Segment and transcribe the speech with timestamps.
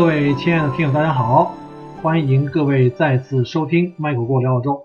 [0.00, 1.54] 各位亲爱的听友，大家好，
[2.00, 4.84] 欢迎各位再次收听麦克过聊澳洲。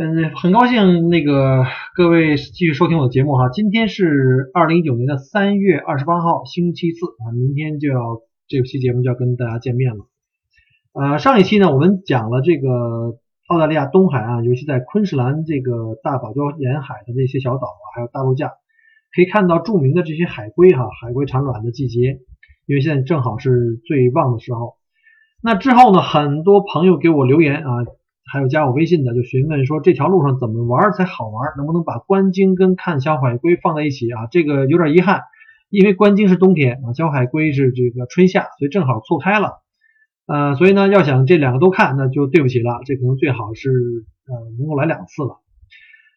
[0.00, 1.64] 嗯，很高兴那个
[1.96, 3.48] 各位继续收听我的节目哈。
[3.52, 10.06] 今天是二零一九年的三月二十八号，星期四啊，明天就要这期节目就要跟大家见面了。
[10.92, 12.68] 呃，上一期呢，我们讲了这个
[13.48, 18.52] 澳大利亚东海岸，尤其在昆士兰这个大堡礁沿海的那些小岛啊，还有大陆架，
[19.12, 22.20] 可以看到著名的这些海龟哈，海龟产卵的季节。
[22.72, 24.76] 因为现在正好是最旺的时候，
[25.42, 27.68] 那之后呢，很多朋友给我留言啊，
[28.32, 34.26] 还有加我微信的，就询问说这条路上怎么玩才好玩，能不能把观鲸跟看小海龟放在一起啊？
[34.30, 35.20] 这个有点遗憾，
[35.68, 39.60] 因为观鲸是冬天啊，小海龟是这个春夏，所以正好错开了，
[40.26, 45.42] 呃，所以呢，要想这两个都看，那就对不起了，这可能最好是呃能够来两次了。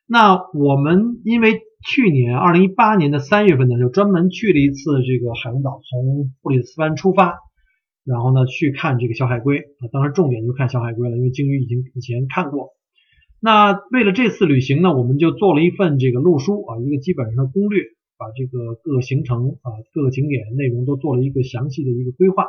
[0.08, 1.60] 那我们因为。
[1.86, 7.36] 去年二零一八年的三月份呢，就专门去了一次这个海龙岛，从布里斯班出发，
[8.04, 12.70] 然后呢去看这个小海龟啊，当时重点就看小海龟了，因为鲸鱼已经以前看过。
[13.40, 17.84] 那为了这次旅行呢，我们就做了一份这个路书啊，一个基本上的攻略，
[18.18, 22.48] 把这个各个行程啊、各个景点内容都做了一个详细的一个规划。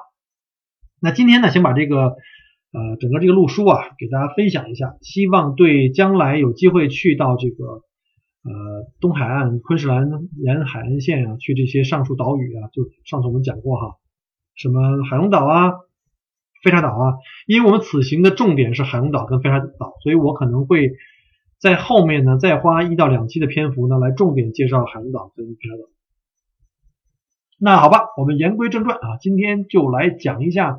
[1.02, 2.16] 那今天呢，先把这个
[2.72, 7.82] 呃整个这个路书啊给大家分享一下，希望对将来有机会去到这个。
[8.48, 13.96] 呃，东海岸昆士兰沿海岸线啊，去这些上述岛屿啊，就上次我们讲过哈，
[14.54, 15.72] 什么海龙岛啊、
[16.62, 17.14] 飞沙岛啊，
[17.48, 20.92] 因为我们此行的重点是海龙岛跟飞沙岛，所以我可能会
[21.58, 25.90] 在后面呢再花一到两期的篇幅呢来重点介绍海龙岛跟飞沙岛。
[27.58, 30.78] 那好吧，我们言归正传啊，今天就来讲一下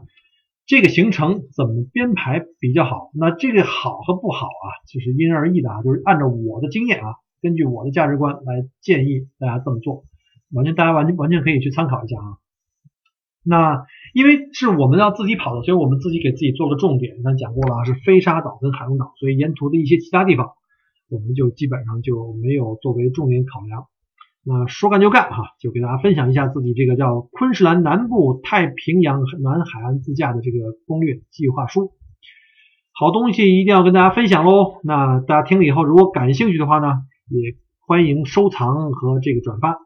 [0.66, 3.12] 这个行程怎么编排比较好。
[3.14, 7.16] 那这个好和不好啊，就是因人而异的啊，就是按照我的经验啊。
[7.42, 10.06] 根据我的价值观来建议大家这么做，
[10.52, 12.38] 完全大家完全完全可以去参考一下啊。
[13.44, 17.22] 那因为是我们要自己跑的，所以我们自己给自己做个重点。
[17.24, 20.50] 刚才讲过了啊，是飞沙岛跟海龙岛，所以沿途的一些其他地方，
[21.10, 23.86] 我们就基本上就没有作为重点考量。
[24.44, 31.92] 那说干就干哈，就给大家分享一下自己这个叫昆士兰南部太平洋南海岸自驾的这个攻略计划书。
[32.92, 34.82] 好东西一定要跟大家分享喽。
[34.84, 37.04] 那大家听了以后，如果感兴趣的话呢？
[37.30, 37.56] 也
[37.86, 39.80] 欢迎收藏和这个转发。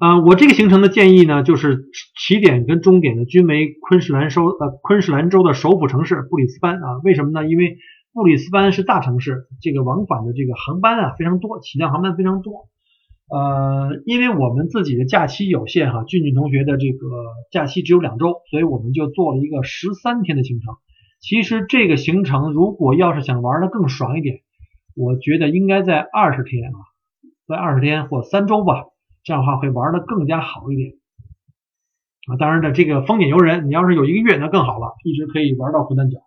[0.00, 1.84] 啊，我这个行程的建议呢，就是
[2.18, 6.98] 起点跟终点呢均为昆士兰州呃昆士兰州的首府城市布里斯班啊。
[7.04, 7.46] 为什么呢？
[7.48, 7.76] 因为
[8.12, 12.68] 布里斯班是大城市，这个往返的这个航班啊非常多，起降航班非常多。
[13.30, 17.06] 呃，因为我们自己的假期有限哈，俊俊同学的这个
[17.52, 20.74] 假期只有两周，所以我们就做了一个十三天的行程。
[21.20, 24.40] 其实这个行程如果要是想玩的更爽一点。
[24.96, 26.78] 我觉得应该在二十天啊，
[27.48, 28.84] 在二十天或三周吧，
[29.24, 30.92] 这样的话会玩的更加好一点
[32.28, 32.36] 啊。
[32.38, 36.18] 当然的，这个风景游人，你要是有一个月那更好了，一直可以玩到湖南角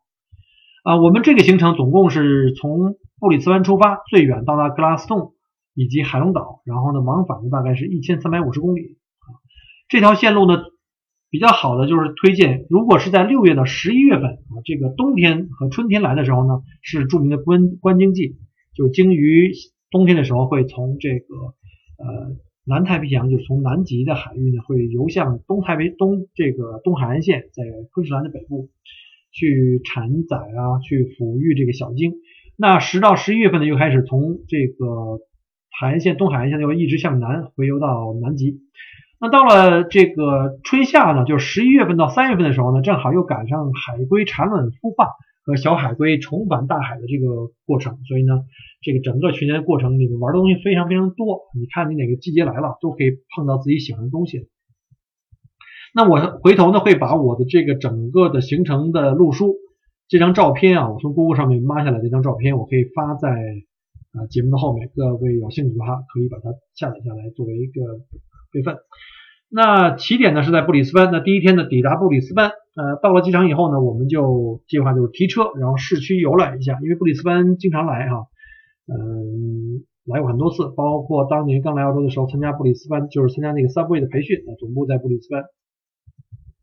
[0.83, 0.97] 啊。
[0.97, 5.29] 我们这个行程总共是从布里斯班出发，最远到达格拉斯顿
[5.73, 9.31] 以及海龙岛，然后呢往返呢大概是一千三百五十公里啊。
[9.87, 10.61] 这条线路呢
[11.29, 18.35] 比较好的就是推荐，如果是在六月到十一月份啊，这个冬天和春天来的时候呢，是著名的观观鲸季。
[18.77, 19.51] 就鲸鱼
[19.89, 21.35] 冬天的时候会从这个
[21.97, 28.69] 呃南太平洋，就是从南极的海域呢，会游向东太平东这个东海岸线，在昆士兰的北部
[29.31, 32.13] 去产崽啊，去抚育这个小鲸。
[32.55, 35.21] 那十到十一月份呢，又开始从这个
[35.79, 38.59] 海岸线东海岸线又一直向南回游到南极。
[39.19, 45.07] 那到了这个春夏呢，就是十一月份到三月份的时候呢，正好又赶上海龟产卵孵化
[45.47, 48.43] 和小海龟重返大海的这个过程，所以呢。
[48.79, 54.47] 这个整个全年过程里面玩的东西非常非常多，你看你哪个季节来了，都可以碰到自己喜欢的东西。
[55.95, 59.55] 那我回头呢会把我的这个整个的行程的路书
[60.07, 63.29] 这张照片啊，我从 Google 上面抹下来这张照片，我可以发在
[64.13, 67.81] 啊节目的后面，各位有兴趣的话可以把它下载下来作为一个
[68.51, 68.77] 备份。
[69.49, 78.27] 那起点呢是在布里斯班，那第一天呢抵达布里斯班，呃到了机场以后呢，我们就计划就是提车，然后市区游览一下，因为布里斯班经常来哈。
[78.87, 85.43] 嗯，来过很多次，包括当年刚来澳洲的时候参加布里斯班，就是参加那个 Subway 的培训，总部在布里斯班。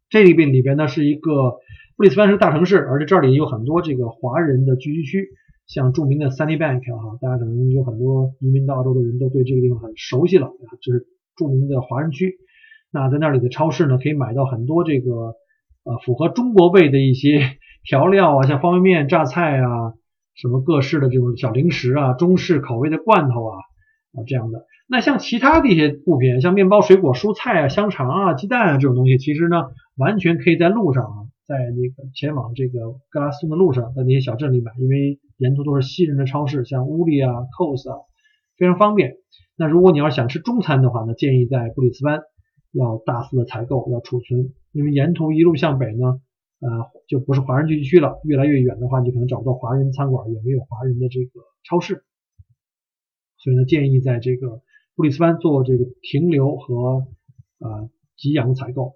[0.08, 1.58] 这里边里边呢是一个
[1.96, 5.28] 布里斯班是个大城市，而且这里有很多这个华人的聚居区，
[5.66, 11.06] 像著名的 Sunny Bank 啊，大家可能有很多移民到澳洲的人都对这个地方很熟悉了啊，这是
[11.36, 12.38] 著名的华人区。
[12.90, 15.34] 那在那里的超市呢，可以买到很多这个
[15.84, 19.94] 呃符合中国味的一些 调料啊，像方便面、榨菜啊，
[20.34, 23.56] 什么各式的这种小零食啊，中式口味的罐头啊
[24.14, 24.64] 啊这样的。
[24.86, 29.64] 那像其他的一些物品，像面包、水果、蔬菜啊、香肠啊、鸡蛋啊这种东西，其实呢，
[29.96, 31.16] 完全可以在路上啊，
[31.46, 32.80] 在那个前往这个
[33.10, 37.96] 格拉斯顿的路上，在那些小镇里买，因为沿途都是西人的超市，像乌利啊、Cos 啊，
[38.58, 39.14] 非常方便。
[39.56, 42.20] 那如果你要是想吃中餐的话呢，建议在布里斯班
[42.74, 46.20] 要大肆的采购，要储存，因为沿途一路向北呢，
[46.60, 46.68] 呃，
[47.08, 52.04] 就不是华人聚居区了，越来越远的话，你可能找不到华人餐馆，也没有华人的这个超市，
[53.38, 54.60] 所以呢，建议在这个。
[54.96, 57.08] 布里斯班做这个停留和
[57.58, 58.92] 呃给养采购。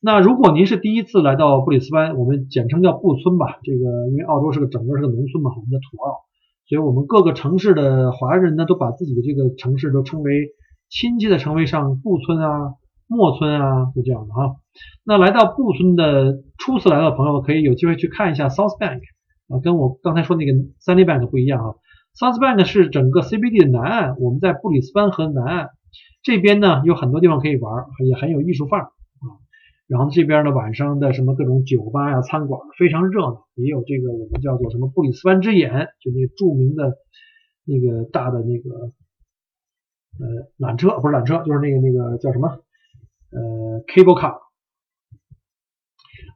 [0.00, 3.60] 那如果您是第一次来到布里斯班，我们简称叫布村吧。
[3.62, 6.26] 这个因为澳洲是个整个是个农村嘛，我们的土澳，
[6.66, 10.48] 所以我们各个城市的华人呢都把自己的这个城市都称为
[10.88, 12.74] 亲切的称为上布村啊、
[13.08, 14.56] 莫村啊，就这样的哈。
[15.02, 19.00] 那来到布村的初次来到的朋友，可以有机会去看一下 South Bank
[19.48, 20.52] 啊，跟我刚才说那个
[20.84, 21.74] Sunny Bank 不一样啊。
[22.14, 25.70] South Bank 是整个 CBD 的南岸，我们在布里斯班河南岸
[26.22, 29.26] 这边呢，有很多地方可以玩，也很有艺术范儿啊。
[29.86, 35.70] 然后这边呢，晚上的什么各种酒吧呀、餐馆非常热闹，也有这个我们叫做什么布里斯班之眼，
[36.00, 36.98] 就那著名的
[37.64, 38.92] 那个大的那个
[40.18, 40.26] 呃
[40.58, 42.58] 缆车，不是缆车，就是那个那个叫什么
[43.30, 44.38] 呃 cable car。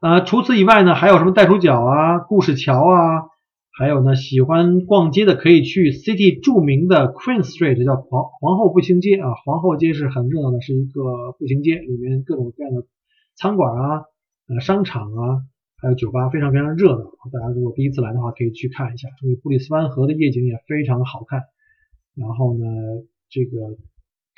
[0.01, 3.29] 呃，除此以外呢，还有什么袋鼠角啊、故事桥啊。
[3.75, 9.33] 还有呢，喜欢逛街的可以去 City 著名的 Queen Street，叫皇皇后步行街啊。
[9.43, 12.85] 皇后街是很热闹的，是一个步行街，里面各种各样的
[13.35, 14.03] 餐馆啊、
[14.47, 15.41] 呃商场啊，
[15.81, 17.03] 还有酒吧，非常非常热闹。
[17.31, 19.07] 大家如果第一次来的话，可以去看一下。
[19.19, 21.41] 这个布里斯班河的夜景也非常好看。
[22.15, 22.65] 然后呢，
[23.29, 23.75] 这个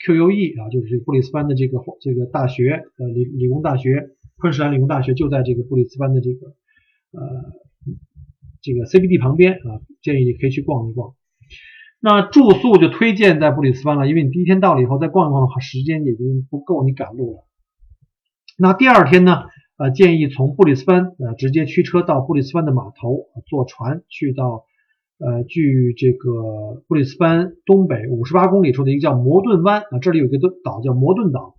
[0.03, 6.47] QUE 啊，就是这个布里斯班的这个这个大学，呃理理工大学，昆士兰理工大学就在这个布里斯班的这个
[7.11, 7.53] 呃。
[8.61, 11.13] 这个 CBD 旁边啊，建议你可以去逛一逛。
[11.99, 17.47] 那住宿就推荐在布里斯班了，因为你第一天到了以后再逛一逛的话，时间已经不够你赶路了。
[18.57, 19.43] 那第二天呢，
[19.77, 24.64] 呃，建议从布里斯班呃直接驱车到布里斯班的码头，坐船去到
[25.17, 31.55] 呃距这个布里斯班东北五十八公里处的一个叫摩顿湾啊，这里有一个岛叫摩顿岛。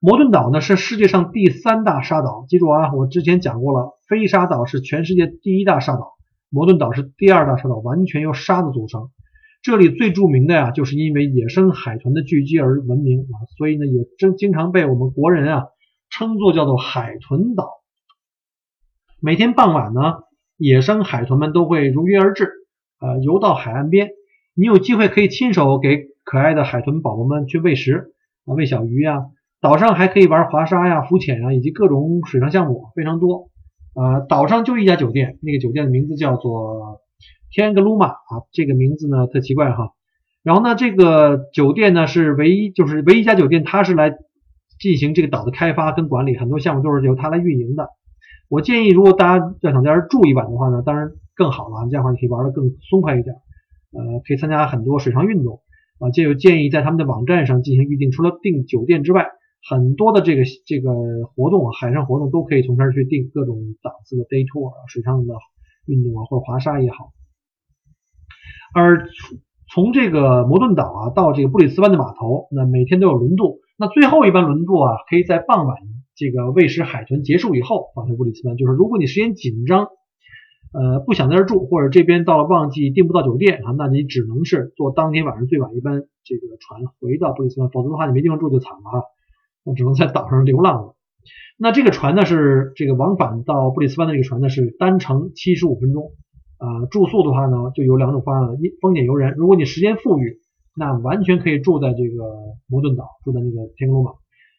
[0.00, 6.12] 摩顿岛呢是世界上第三大沙岛，记住啊，我之前讲过了，飞沙岛是全世界第一大沙岛。
[6.50, 9.10] 摩顿岛是第二大沙岛，完全由沙子组成。
[9.62, 15.64] 这里最著名的呀，就是因为野生海豚的聚集而闻名啊，所以呢，也经经常被我们国人啊
[16.10, 17.70] 称作叫做海豚岛。
[19.20, 20.00] 每天傍晚呢，
[20.58, 22.52] 野生海豚们都会如约而至，
[23.00, 24.10] 呃，游到海岸边。
[24.56, 28.12] 你有机会可以亲手给可爱的海豚宝宝们去喂食
[28.46, 29.26] 啊，喂小鱼呀。
[29.60, 33.50] 岛上还可以玩滑沙呀、浮潜呀，以及各种水上项目，非常多。
[33.94, 37.00] 呃，岛上就一家酒店，那个酒店的名字叫做
[37.50, 39.92] 天格鲁玛啊，这个名字呢特奇怪哈。
[40.42, 44.12] 然后呢，这个酒店呢是唯一，就是唯一一家酒店，它是来
[44.78, 47.88] 进行这个岛的开发跟管理，很多项目都是由它来运营的。
[48.50, 53.34] 我建议，如果大家要想在这住一晚的话呢，当然更好了，这样的话你可以玩的更松快一点，
[53.92, 55.60] 呃，可以参加很多水上运动
[55.98, 56.10] 啊。
[56.12, 59.26] 这就建议在他们的网站上进行预订，除了订酒店之外。
[59.66, 60.92] 很多的这个这个
[61.34, 65.34] 活动，海上活动都可以从这儿去订各种档次的 day tour，水上的
[65.86, 67.14] 运动啊，或者滑沙也好。
[68.74, 69.08] 而
[69.72, 73.60] 从这个摩顿岛啊到这个布里斯班的码头，那每天都有轮渡。
[73.78, 75.78] 那最后一班轮渡啊，可以在傍晚
[76.14, 78.58] 这个喂食海豚结束以后返回布里斯班。
[78.58, 79.88] 就是如果你时间紧张，
[80.74, 89.02] 呃，不想在这住，或者这边到了旺季订不到酒店啊，那你只能是坐当天晚上最晚一班这个船回到布里斯班，否则的话你没地方住就惨了啊。
[89.64, 90.96] 那只能在岛上流浪了。
[91.56, 96.10] 那这个船呢是这个往返到布里斯班的这个船呢是单程七十五分钟
[96.58, 96.86] 啊。
[96.90, 100.40] 住宿的话呢就有两种方案了，一风景游人，如果你时间富裕，
[100.76, 102.24] 那完全可以住在这个
[102.68, 104.10] 摩顿岛，住在那个天格鲁玛。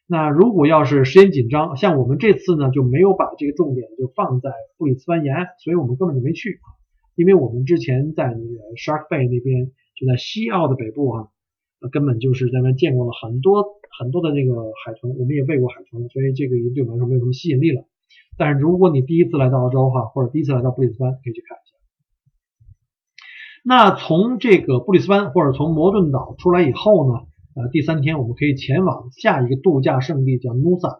[0.08, 6.68] 那如果要是时间紧张，像我们这次呢就没有把这个重点就放在布里斯班沿岸，所以我们根本就没去啊，
[7.16, 11.28] 因为我们之前在那个 Shark Bay 那边，就在西澳的北部啊，
[11.92, 13.66] 根本就是在那见过了很多。
[13.98, 17.86] 很多的那个海豚，我们也喂过海豚，所以这个对我们来说没有什么吸引力了。
[18.38, 21.78] 但是如果你第一次来到澳洲的话，或者第一次来到布里斯班，可以去看一下。
[23.64, 27.22] 那从这个布里斯班或者从摩顿岛出来以后呢，
[27.56, 31.00] 呃，第三天我们可以前往下一个度假胜地叫努萨。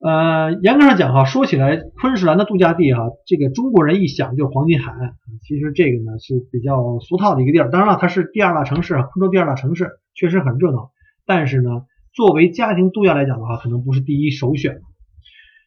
[0.00, 5.12] 呃，严格上讲哈，说起来昆士兰的度假地哈，这个中国人一想就是黄金海岸，
[5.46, 7.70] 其实这个呢是比较俗套的一个地儿。
[7.70, 10.90] 当然了，它是第二大城市啊，昆州第二大城市，确实很热闹。
[11.26, 11.70] 但是呢，
[12.14, 14.80] 作为家庭度假来讲的话，可能不是第一首选。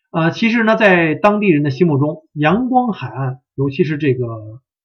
[0.09, 4.25] 啊，其实呢，在当地人的心目中，阳光海岸，尤其是这个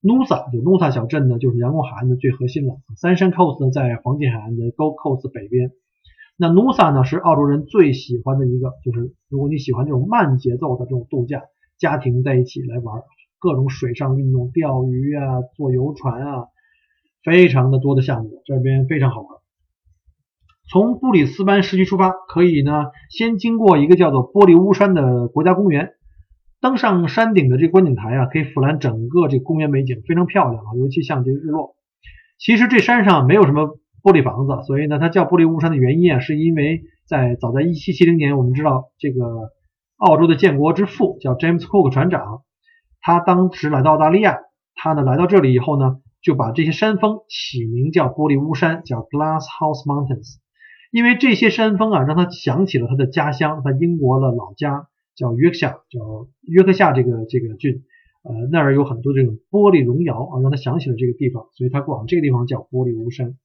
[0.02, 2.76] Nusa，就 Nusa 小镇呢，就是阳光海岸的最核心了。
[2.96, 5.72] 三山 Coast 呢，在黄金海岸的 Gold Coast 北边。
[6.38, 11.42] 那 Nusa 呢是澳洲人最喜欢的一个，就是如果你喜欢这种慢节奏的这种度假，
[11.78, 13.02] 家庭在一起来玩
[13.38, 16.46] 各种水上运动，钓鱼啊，坐游船啊，
[17.22, 19.28] 非常的多的项目，这边非常好玩。
[20.70, 25.90] 从布里斯班市区出发，可以呢先经过一个叫做玻璃屋山的国家公园，
[26.60, 31.76] 登上山顶的这观景台啊，可以俯览整个这公园美景，非常漂亮啊，尤其像这个日落。
[32.38, 33.78] 其实这山上没有什么。
[34.02, 39.50] 玻璃房子，所以呢，它叫玻璃屋山的原因啊，是因为在早在1770年，我们知道这个
[39.98, 42.40] 澳洲的建国之父叫 James Cook 船长，
[43.02, 44.38] 他当时来到澳大利亚，
[44.74, 50.36] 他呢来到这里以后呢，就把这些山峰起名叫玻璃屋山，叫 Glass House Mountains，
[50.90, 54.86] 因为这些山峰啊，让他想起了他的家乡，他英国的老家
[55.20, 57.82] 叫约克夏，叫约克夏这个这个郡，
[58.24, 63.36] 呃，那儿有很多这种玻璃荣窑啊，让他想起了这个地方，所以他管这个地方叫玻璃屋山。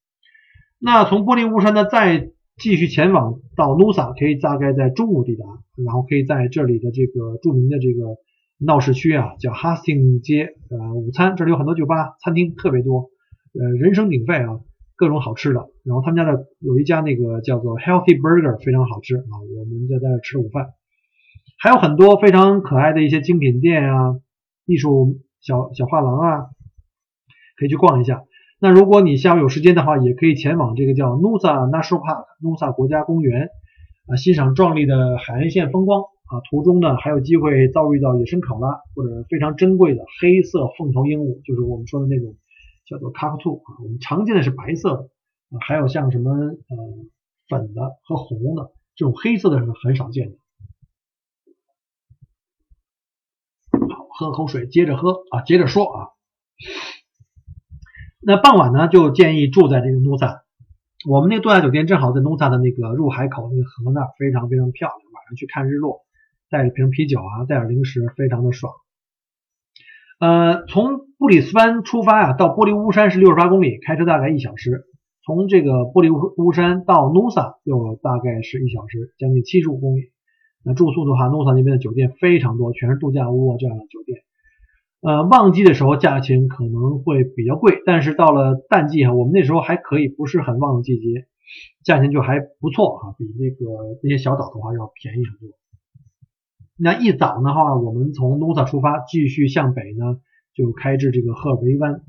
[0.80, 5.44] 那从玻璃乌山呢，再继续前往到 Nusa，可以大概在中午抵达，
[5.84, 8.16] 然后可以在这里的这个著名的这个
[8.58, 13.10] 闹市区啊，叫 Hastings 街，呃，午餐这里有很多酒吧、餐厅特别多，
[13.60, 14.62] 呃，人声鼎沸啊，
[14.96, 15.68] 各种好吃的。
[15.84, 20.68] 然后他们家的有一家那个叫做 Healthy Burger 非常好吃啊，我们就在这吃午饭。
[21.58, 24.20] 还有很多非常可爱的一些精品店啊，
[24.66, 26.46] 艺术小小画廊啊，
[27.58, 28.24] 可以去逛一下。
[28.60, 33.50] 那如果你下午有时间的话，也可以前往这个叫 Nusa National Park，Nusa 国家公园
[34.08, 36.40] 啊，欣赏壮丽的海岸线风光啊。
[36.50, 42.36] 途中呢，还有机会遭遇到野生考拉或者非常珍贵的黑色凤头鹦鹉，就是我们说的那种
[42.88, 43.76] 叫做 cockatoo 啊。
[43.84, 45.10] 我们常见的是白色的，
[45.60, 46.78] 还有像什么呃
[47.50, 50.38] 粉的和红的这种黑色的是很少见的。
[53.94, 56.08] 好，喝口水，接着喝啊，接着说啊。
[58.22, 60.44] 那傍晚呢，就建议住在这个努萨。
[61.08, 64.98] 我们那个度假酒店正好在努萨的那个入海口那个河那儿，非常非常漂亮。
[65.14, 66.00] 晚上去看日落，
[66.50, 68.74] 带一瓶啤酒啊，带点零食，非常的爽。
[70.20, 74.86] 呃，从布里斯班出发啊，到玻璃乌山是六十八公里，开车大概一小时。
[75.26, 80.15] 从这个玻璃乌乌山到努萨又大概是一小时，将近七十五公里。
[80.66, 84.20] 那住宿的话，努萨那边的酒店非常多，全是度假屋啊这样的酒店。
[85.02, 91.28] 呃，旺季的时候价钱可能会比较贵，但是到了淡季哈，我们那时候还可以，不是很旺的季节，
[91.84, 95.56] 价钱就还不错哈，比那个那些小岛的话要便宜很多。
[96.78, 100.18] 那一早的话，我们从努萨出发，继续向北呢，
[100.56, 102.02] 就开至这个赫尔维湾。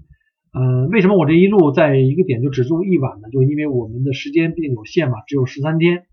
[0.54, 3.28] 呃，为什么我这一路在一个点就只住一晚呢？
[3.30, 6.06] 就因为我们的时间毕竟有限嘛，只有十三天，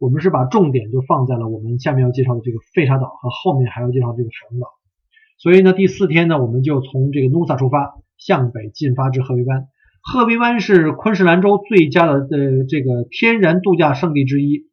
[0.00, 4.66] 我们是把重点就放在了我们下面要介绍的这个费沙岛和后面还要介绍这个海王岛。
[5.36, 9.68] 所以呢，第四天呢，我们就从这个努萨出发，向北进发至赫维湾。
[10.02, 14.68] 赫维湾是昆士兰州最佳的呃这个天然度假胜地之一，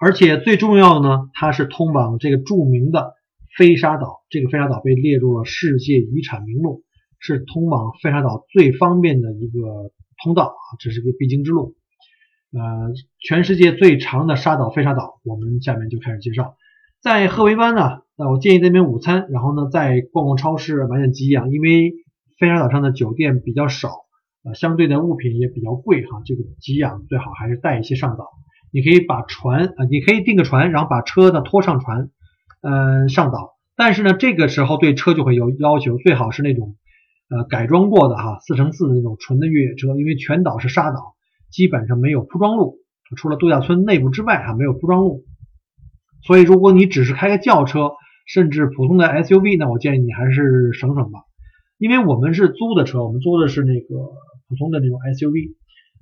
[0.00, 3.14] 而且最重要的呢，它是通往这个著名的
[3.58, 4.22] 飞沙岛。
[4.30, 6.84] 这个飞沙岛被列入了世界遗产名录，
[7.18, 9.90] 是通往飞沙岛最方便的一个
[10.22, 11.74] 通道啊，这是个必经之路。
[12.52, 16.56] 呃，全世界最长的沙岛飞沙岛，我们下面就开始介绍。
[17.02, 18.02] 在赫维湾呢。
[18.14, 21.94] 那我建议那边午餐，然后呢再逛逛超市买点给养，因为
[22.38, 23.88] 飞沙岛上的酒店比较少，
[24.44, 26.20] 呃，相对的物品也比较贵哈。
[26.26, 28.28] 这个给养最好还是带一些上岛。
[28.70, 32.10] 你可以把船啊，你可以订个船，然后把车呢拖上船，
[32.60, 33.56] 嗯，上岛。
[33.76, 36.76] 但是呢，这个时候对车就会有要求，最好是那种
[37.28, 41.14] 呃改装过的哈，四乘四的那种纯的越野车，因为全岛是沙岛，
[41.52, 42.78] 基本上没有铺装路，
[43.16, 45.22] 除了度假村内部之外哈，没有铺装路。
[46.24, 47.90] 所以如果你只是开个轿车，
[48.26, 51.20] 甚至普通的 SUV，那我建议你还是省省吧，
[51.78, 53.86] 因为我们是租的车，我们租的是那个
[54.48, 55.56] 普通的那种 SUV，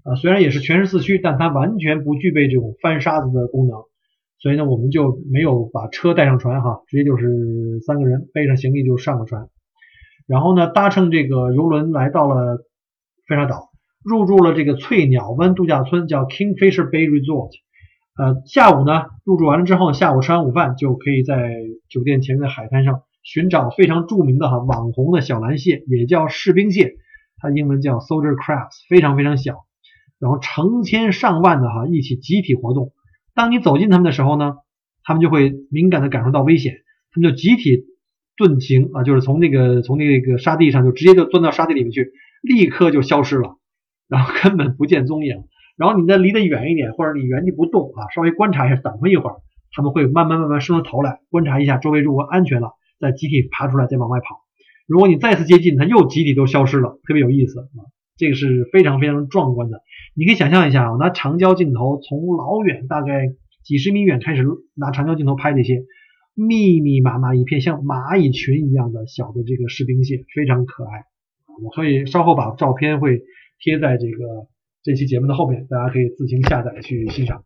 [0.05, 3.81] 啊，虽然也是全时四驱，但它完全不具备这种翻沙子的功能，
[4.39, 9.49] 所以呢，我们就没有把车带上船哈，直接就是三个人背上行李就上了船，
[10.27, 12.59] 然后呢，搭乘这个游轮来到了
[13.27, 13.70] 飞沙岛，
[14.03, 17.51] 入住了这个翠鸟湾度假村，叫 Kingfisher Bay Resort。
[18.17, 21.55] 呃，下午呢，入住完了之后，下午吃完午饭就可以在
[21.89, 26.95] 酒店前面的海滩上寻找非常著名的哈网红的小蓝蟹，也叫士兵蟹，
[27.39, 29.61] 它英文叫 soldier crabs，非常非常小，
[30.19, 32.93] 然后成千上万的哈一起集体活动。
[33.35, 34.57] 当你走近它们的时候呢，
[35.03, 36.75] 他们就会敏感的感受到危险，
[37.13, 37.85] 他们就集体
[38.37, 42.11] 遁形啊，就是从那个从那个沙地上就直接就钻到沙地里面去，
[42.43, 43.57] 立刻就消失了，
[44.11, 45.45] 然后根本不见踪影。
[45.77, 49.37] 然后你再离得远一点，或者你原地不动啊，稍微观察一下，等候一会儿，
[49.73, 54.41] 他们会慢慢慢慢伸出头来，观察一下周围如果安全了，再集体爬出来再往外跑。
[54.87, 57.89] 如果你再次接近，它又集体都消失了，特别有意思啊！
[58.19, 59.81] 这个是非常非常壮观的。
[60.15, 63.29] 你可以想象一下，我拿长焦镜头从老远大概
[63.65, 65.85] 几十米远开始拿长焦镜头拍这些
[66.35, 71.05] 密密麻麻一片像蚂蚁群一样的小的这个士兵蟹，非常可爱。
[71.63, 73.23] 我可以稍后把照片会
[73.61, 74.49] 贴在这个。
[74.83, 77.45] 这期节目的后面，大家可以自行下载去欣赏。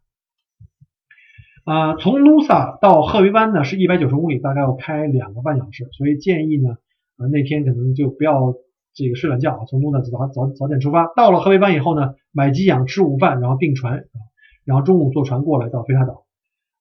[1.65, 6.77] 啊，从 Nusa 到赫维湾呢是一百九十公里，大概要开两个半小时，所以建议呢，
[7.17, 8.55] 啊那天可能就不要
[8.95, 11.13] 这个睡懒觉，从 Nusa 早早早点出发。
[11.17, 14.05] 到了赫维湾以后呢，买给养，吃午饭，然后订船，
[14.65, 16.25] 然后中午坐船过来到飞沙岛。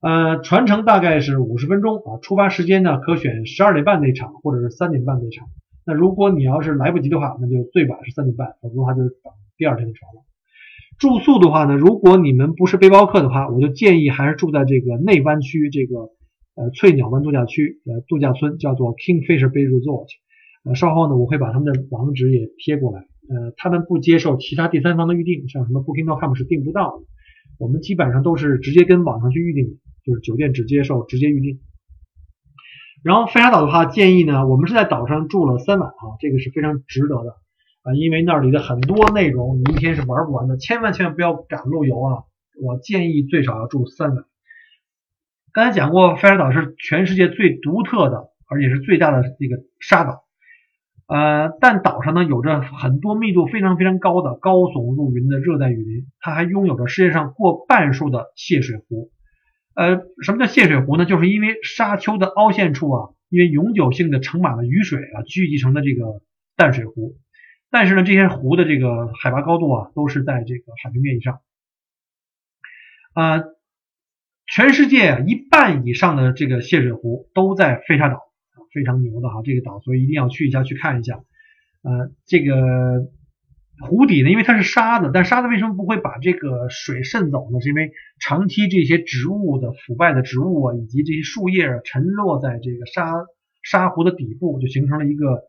[0.02, 5.48] 呃，船程大概是五十分钟啊，出发时间呢可选十二点半那场或者是三点半那场。
[5.86, 10.22] 那如果你要是来不及的话，那就最晚是三点半，否则的话就是等第二天的船了。
[10.98, 16.12] 住宿的话呢，如果你们不是背包客的话，我就建议还是住在这个内湾区这个
[16.56, 20.08] 呃翠鸟湾度假区呃度假村，叫做 Kingfisher Bay Resort。
[20.64, 23.00] 呃，稍后呢我会把他们的网址也贴过来。
[23.28, 27.04] 呃，他们不接受其他第三方的预订，像什么 Booking.com 是订不到的。
[27.58, 31.60] 我们基本上都是直接跟网上去预订，就是酒店只接受直接预订。
[33.04, 37.36] 然后飞沙岛的话，建议呢，我们是在岛上住了三晚啊，这个是非常值得的。
[37.84, 42.24] 啊，因为那里的很多内容你一天是玩不完的，千万千万不要赶路游啊！
[42.62, 44.24] 我建议最少要住三晚。
[45.52, 50.24] 刚才讲过，飞沙岛是全世界最独特的，而且是最大的一个沙岛。
[51.08, 59.12] 呃，但岛上呢有着很多密度非常非常高的高耸入云的热带雨林，它还拥有着世界上过半数的泄水湖。
[59.76, 61.06] 呃，什么叫泄水湖呢？
[61.06, 66.22] 就是因为沙丘的凹陷处啊，因为永久性的盛满了雨水啊，聚集成的这个
[66.56, 67.18] 淡水湖。
[67.72, 71.42] 但是呢，这些湖的这个海拔高度啊，都是在这个海平面以上。
[73.14, 73.44] 啊，
[74.46, 78.20] 全世界一半以上的这个泄水湖都在飞沙岛，
[78.74, 81.24] 非常牛的哈，这个岛，所以一定要去一下去看一下。
[81.82, 82.56] 呃，这个
[83.88, 87.60] 湖底呢，因为它是沙子，但沙子为什么不会把这个水渗走呢？
[87.62, 93.26] 是因为长期这些植物的腐败的植物啊，以及这些树叶沉落在这个沙
[93.62, 95.44] 沙湖的底部，就形成了一个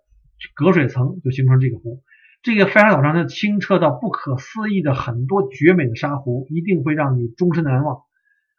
[0.54, 2.02] 隔水层，就形成这个湖。
[2.42, 8.02] 这个飞沙岛上的清澈到不可思议的很多绝美的沙湖，一定会让你终身难忘。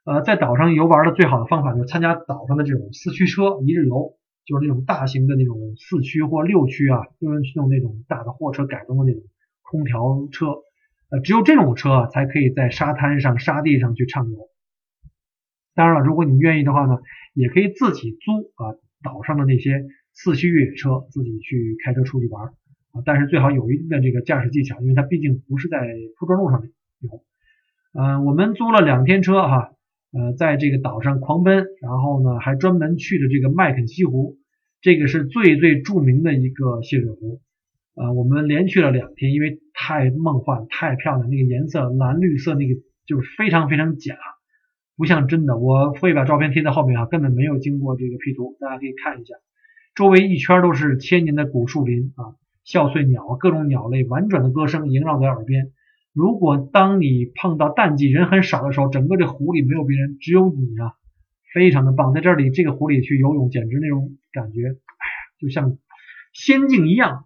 [0.06, 4.14] 呃，在岛上游玩的最好的方法就是参加岛上的这种四驱车一日游，
[4.46, 9.22] 就是那种大型的那种四驱或六驱啊，就是用那种大的货车改装的那种
[9.70, 10.48] 空调车。
[11.10, 14.50] 呃，只有这种车，才可以在沙滩上、沙地上去畅游。
[15.76, 16.98] 当然了，如果你愿意的话呢，
[17.34, 18.74] 也可以自己租啊
[19.04, 22.46] 岛上的那些四驱越野车，自己去开车出去玩。
[22.48, 25.78] 啊但是最好有一定的这个驾驶技巧，因为它毕竟不是在
[26.18, 27.24] 铺装路上面游。
[27.94, 29.74] 嗯，我们租了两天车哈，
[30.12, 34.38] 呃，在这个岛上狂奔，然后呢还专门去了这个麦肯锡湖，
[34.82, 37.42] 这个是最最著名的一个泄水湖。
[37.96, 44.16] 啊，我们连去了两天，因为太梦幻、太漂亮，那个颜色蓝绿色，那个就是非常非常假，
[44.98, 45.58] 不像真的。
[45.58, 49.36] 我会把照片贴在后面啊，根本没有经过这个 P 图，大家可以看一下，
[49.96, 52.36] 周围一圈都是千年的古树林啊。
[52.66, 55.72] 笑碎鸟，各种鸟类婉转的歌声萦绕在耳边。
[56.14, 60.94] 如果当你碰到淡季人很少的时候，整个这湖里没有别人，只有你啊，
[61.54, 62.12] 非常的棒。
[62.12, 64.76] 在这里这个湖里去游泳，简直那种感觉，哎呀，
[65.40, 65.78] 就像
[66.34, 67.26] 仙境一样。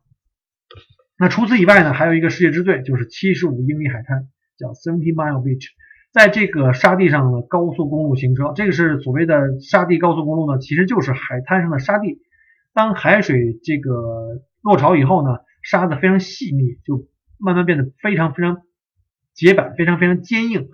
[1.19, 5.67] 那除此以外呢，还有一个世界之最，就是七十五英里海滩，叫 Seventy Mile Beach。
[6.13, 12.21] 在这个沙地上的高速公路行车，这个是所谓的沙地高速公路呢，其实就是海滩上的沙地。
[12.73, 13.91] 当海水这个
[14.63, 18.61] 落潮以后呢，沙子非常细密，就慢慢变得非常非常
[19.33, 20.69] 结板，非常非常坚硬。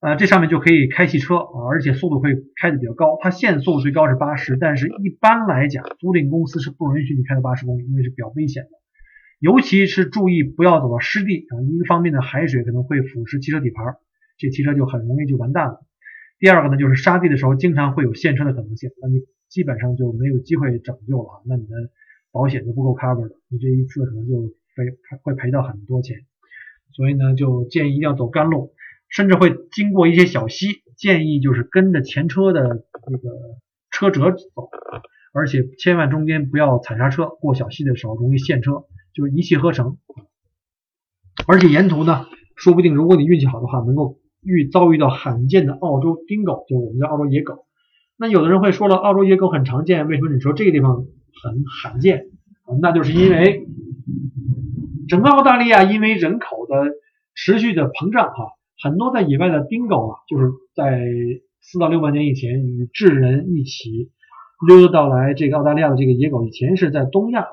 [0.00, 3.16] 呃，这上面就可以开汽车啊，而且速度会开的比较高。
[3.22, 8.70] 它限速最高是八十，但是一般来讲，租赁公司是不允许你开到八十公里，因为是比较危险的。
[9.38, 13.96] 尤其是注意不要走到湿地啊，一个方面呢，海水可能会腐蚀汽车底盘，
[14.38, 15.86] 这汽车就很容易就完蛋了。
[16.38, 21.74] 第二个呢，就是沙地的时候经常会有陷车的可能性，那你基本上就没有机会拯救了，那你的。
[22.32, 24.84] 保险都不够 cover 的，你这一次可能就赔
[25.22, 26.18] 会赔到很多钱，
[26.92, 28.74] 所以呢，就建议一定要走干路，
[29.08, 30.66] 甚至会经过一些小溪，
[30.98, 33.30] 建议就是跟着前车的那个
[33.90, 34.68] 车辙走，
[35.32, 38.84] 而且千万中间不要踩刹车，过小溪的时候容易陷车，
[39.16, 39.96] 就是一气呵成。
[41.46, 47.64] 而且沿途呢，说不定如果你运气好的话，能够遇遭遇到罕见的澳洲丁狗，就是我们的澳洲野狗。
[48.18, 50.96] 那有的人会说了，澳洲野狗很常见，为什么你说这个地方
[51.42, 52.26] 很罕见？
[52.80, 53.66] 那就是因为
[55.08, 56.92] 整个澳大利亚因为人口的
[57.34, 58.52] 持续的膨胀，哈，
[58.82, 61.00] 很多在野外的丁狗啊，就是在
[61.60, 64.10] 四到六万年以前与智人一起
[64.66, 67.46] 溜达到来这个澳大利亚的这个野狗，以前是在东亚，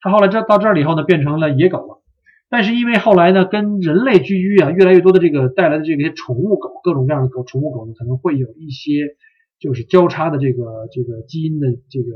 [0.00, 2.02] 它后来这到这儿以后呢，变成了野狗了。
[2.48, 9.16] 但是因为后来呢，跟人类居居啊，越来越多的这个带来的这些宠物狗，各种各样的狗，宠物狗呢，可能会有一些
[9.60, 12.10] 就是交叉的这个这个基因的这个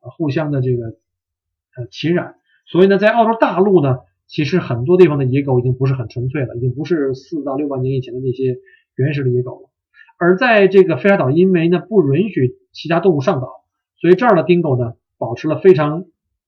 [0.00, 0.86] 互相的这个
[1.76, 8.58] 呃侵染，所以呢，在澳洲大陆呢，其实很多地方的野狗已经不是很纯粹了，已经不是四到六万年以前的那些
[8.94, 9.70] 原始的野狗了。
[10.18, 13.48] 而在这个飞沙岛，因为呢不允许其他动物上岛，
[14.00, 16.04] 所以这儿的丁狗呢保持了非常。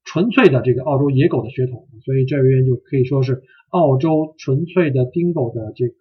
[0.06, 5.96] 纯粹的这个澳洲野狗的血统，所以这边就可以说是澳洲纯粹的丁狗的这个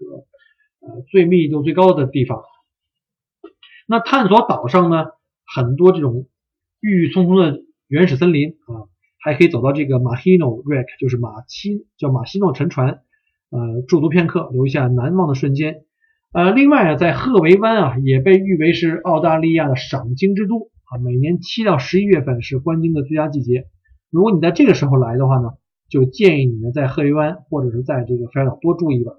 [0.80, 2.44] 呃最密度最高的地方。
[3.88, 5.08] 那探索岛上呢，
[5.46, 6.28] 很多这种
[6.80, 8.86] 郁郁葱葱的原始森林啊，
[9.20, 13.02] 还可以走到这个马希诺 wreck，就是马西叫马希诺沉船，
[13.50, 15.82] 呃驻足片刻，留下难忘的瞬间。
[16.32, 23.65] 呃，另外啊，在赫维湾啊，也被誉为是澳大利亚的赏鲸之都啊，每年七到十一月份是观鲸的最佳季节。
[24.15, 25.49] 如果你在这个时候来的话呢，
[25.89, 29.13] 就建议你呢在鹤鱼湾或者是在这个菲尔岛多住一晚，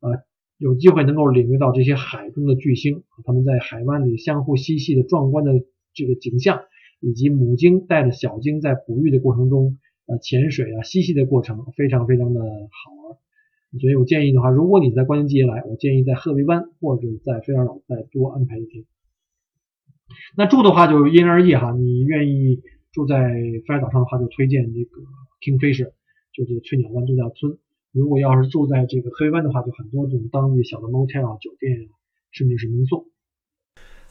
[0.00, 0.24] 呃，
[0.58, 5.52] 有机会能够领略到这些海中的巨星，他们在海湾里相互嬉戏的壮观的
[5.94, 6.62] 这个景象，
[7.00, 13.80] 以及母鲸带着小鲸在哺育的过程中，呃，潜水啊嬉戏的过程，非常非常的好玩。
[13.80, 18.86] 所以我建议的话，如果你在关键季节来，我建议在鹤鱼湾或者在菲尔岛再多安排一天。
[20.36, 22.60] 那住的话就因人而异哈，你愿意。
[22.92, 25.00] 住在飞沙岛上的话，就推荐这个
[25.40, 25.92] Kingfisher，
[26.32, 27.58] 就是翠鸟湾度假村。
[27.90, 31.88] 如果要是住在这个黑湾的话，就很多这种当地小的 motel 酒店，
[32.30, 33.10] 甚至是民宿。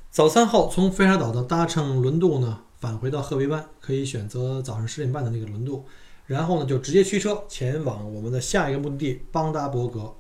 [0.09, 5.85] 早餐后从飞沙岛的搭乘轮渡呢，返回到赫维湾，可以选择早上十点半的那个轮渡，
[6.25, 10.15] 然后呢就直接驱车前往我们的下一个目的地邦达伯格。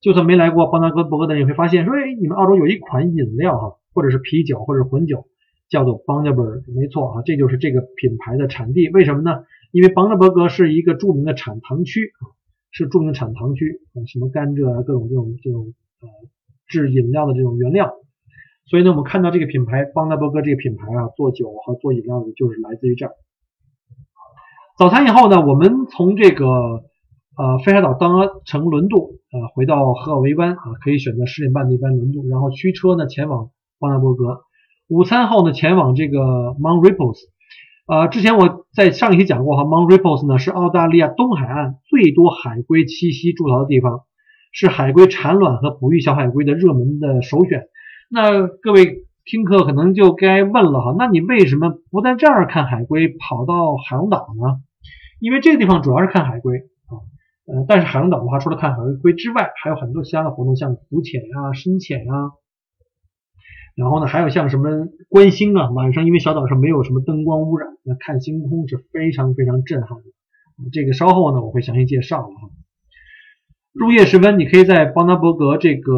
[0.00, 5.26] 就算没来过邦达伯格的人，也会发现说，哎，你们澳洲有一款饮料哈，或者是啤酒，或者是混酒。
[5.68, 8.88] 叫做邦德伯格，没错啊，这就是这个品牌的产地。
[8.90, 9.44] 为什么呢？
[9.70, 12.24] 因为邦德伯格是一个著名的产糖区啊，
[12.70, 16.08] 是著名的产糖区啊，什么甘蔗啊，各种这种这种呃
[16.68, 17.92] 制饮料的这种原料。
[18.64, 23.12] 所以呢，我们看到这个品牌邦德伯格这个品牌啊，做酒和做饮料的就是来自于这儿。
[24.78, 28.08] 早餐以后呢，我们从这个呃飞沙岛搭
[28.46, 34.47] 乘轮渡呃回到荷尔维湾啊，可以选择十点半的一班轮渡，然后驱车呢前往邦德伯格。
[34.88, 37.18] 午餐后呢，前往这个 Mount Ripples，
[37.86, 44.04] 呃，之前我在上一期讲过哈，Mount Ripples 呢是澳大利亚东海岸最多海龟栖息筑巢的地方，
[44.50, 47.64] 是海龟产卵和哺育小海龟的热门的首选。
[48.10, 54.56] 那各位听课可能就该问了哈，那你为什么不在这儿看海龟，跑到海龙岛呢？
[55.20, 56.96] 因为这个地方主要是看海龟啊，
[57.46, 62.12] 呃，但是海龙岛的话，除了看海龟之外，还有很多其他的活动，像浮潜呀、深潜呀。
[63.78, 70.04] 然后呢，还有像什么观星啊，晚上因为小岛上没有什么灯光污染，那看星空是非常非常震撼的。
[70.72, 72.50] 这个稍后呢我会详细介绍了哈。
[73.72, 75.92] 入夜时分，你可以在邦达伯格这个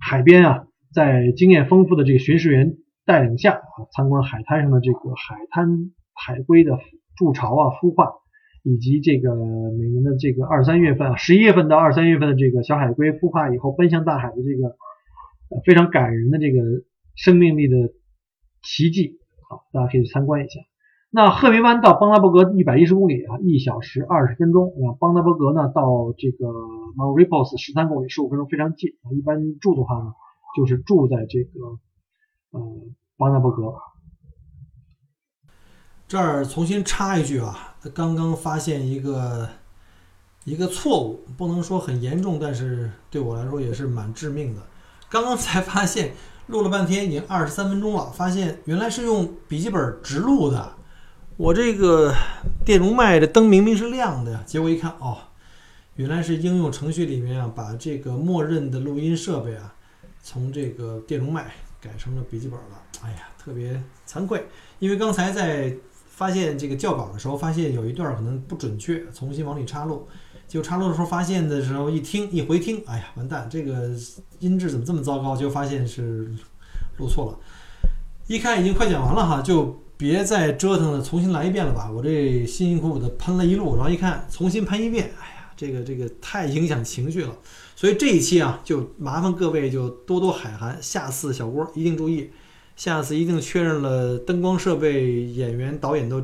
[0.00, 2.72] 海边啊，在经验丰富的这个巡视员
[3.06, 5.68] 带领下啊，参观海滩上的这个海滩
[6.12, 6.80] 海龟的
[7.16, 8.10] 筑巢啊、孵化，
[8.64, 14.74] 以及这个每年的这个二三月份啊，十一月份到二三月份的这个小海龟孵化以后奔向大海的这个。
[15.64, 16.60] 非常感人的这个
[17.14, 17.92] 生命力的
[18.62, 20.60] 奇迹，好，大家可以去参观一下。
[21.10, 24.74] 那赫维湾到邦达伯格一百一十公里啊，一小时二十分钟。
[24.78, 26.52] 那邦达伯格呢，到这个
[26.96, 28.90] m o u n r i p o s 十三公里，十五分钟，非常近。
[29.16, 30.12] 一般住的话呢，
[30.54, 31.60] 就是住在这个
[32.50, 32.60] 呃
[33.16, 33.72] 邦达伯格。
[36.06, 39.48] 这儿重新插一句啊，他刚刚发现一个
[40.44, 44.60] 一个错误，不能说很严重，但是对我来说也是蛮致命的。
[45.10, 46.14] 刚刚才发现，
[46.48, 50.74] 录了半天已经二十三分钟了，发现原来是用笔记本直录的。
[51.36, 52.14] 我这个
[52.64, 55.16] 电容麦的灯明明是亮的呀，结果一看，哦，
[55.94, 59.72] 原来是应用程序里面啊，把这个默认的录音设备啊，
[60.22, 62.82] 从这个电容麦改成了笔记本了。
[63.02, 64.46] 哎呀，特别惭愧，
[64.78, 65.74] 因为刚才在
[66.18, 70.08] 发现这个校稿的时候，发现有一段可能不准确，重新往里插入。
[70.48, 73.88] 就插入的时候发现的时候，一听一回听，哎呀，完蛋，这个
[74.40, 75.36] 音质怎么这么糟糕？
[75.36, 76.28] 就发现是
[76.96, 77.38] 录错了。
[78.26, 81.88] 一看已经快讲完了哈，就别再折腾了，重新来一遍了吧。
[81.88, 87.32] 我这辛辛苦苦的喷了一路，然后一看重新喷一遍，哎呀，这个这个太影响情绪了。
[87.76, 92.28] 所以这一期啊，就麻烦各位就多多海涵，下次小郭一定注意，
[92.78, 96.22] 下次一定确认了灯光设备、演员、导演都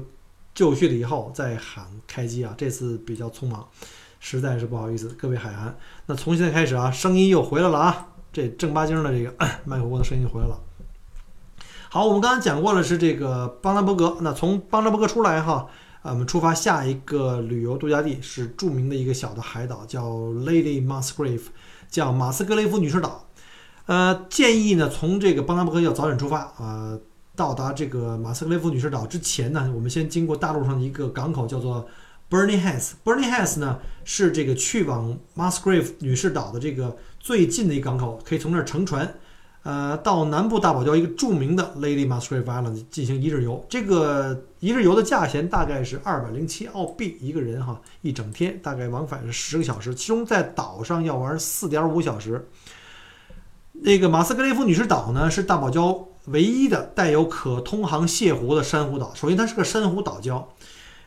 [0.54, 2.54] 就绪了以后再喊开机啊。
[2.56, 3.68] 这次比较匆忙，
[4.20, 5.76] 实在是不好意思，各位海涵。
[6.06, 9.34] 那从现在开始啊，声音又回来了啊，这正八经的这个
[9.66, 10.60] 麦克风的声音回来了。
[11.90, 15.68] 好，我们刚才讲过了是这个邦德伯格，那从邦德伯格出来哈。
[16.02, 21.46] 啊，我们出发，下一个旅游度假地是著名的一个小的海岛，叫 Lady Musgrave，
[21.88, 23.26] 叫马斯格雷夫女士岛。
[23.86, 26.98] 呃，建议呢，从这个邦达伯格要早点出发啊，
[27.36, 31.86] 到达这个马斯克雷夫女士岛之前呢，我们先经过大陆上的一个港口，叫做
[32.30, 32.92] Burnie Heads。
[33.04, 39.14] Burnie Heads 呢是这个去往 Musgrave 女士岛的这个最近的一个港口，可以从那儿乘船。
[39.64, 52.46] 呃，到南部大堡礁一个著名的 Lady Musgrave Island 进行一日游，这个一日游的价钱大概是二百零七澳币一个人哈，一整天大概往返是十个小时，其中在岛上要玩四点五小时。
[53.80, 59.12] 那个马斯格雷夫女士岛呢，是大堡礁唯一的带有可通航泻湖的珊瑚岛。
[59.14, 60.44] 首先它是个珊瑚岛礁，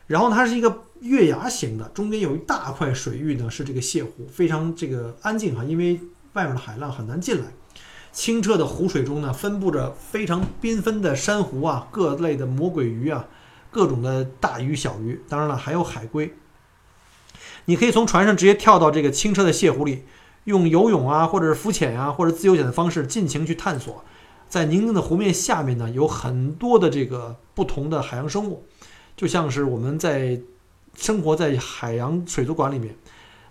[0.06, 5.98] 然后它是一个月牙形的，中间有一大块水域呢是这个泻湖，非常这个安静哈，因为
[6.34, 7.46] 外面的海浪很难进来。
[8.12, 13.26] 清澈的湖水中呢，分布着非常缤纷的珊瑚啊，各类的魔鬼鱼啊，
[13.70, 16.34] 各种的大鱼小鱼，当然了，还有海龟。
[17.64, 20.04] 你可以从船上直接跳到这个清澈的泻湖里，
[20.48, 24.02] 用游泳啊，或者是浮潜呀，或者自由潜的方式尽情去探索。
[24.48, 28.64] 在宁静的湖面下面呢，有很多的这个不同的海洋生物，
[29.14, 30.40] 就像是我们在
[30.96, 32.96] 生活在海洋水族馆里面。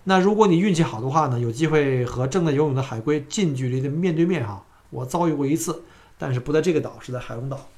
[0.02, 4.64] 那如果你运气好的话呢，有机会和正在游泳的海龟近距离的面对面哈。
[4.90, 5.84] 我遭遇过一次，
[6.18, 7.68] 但是不在这个岛，是在海龙岛。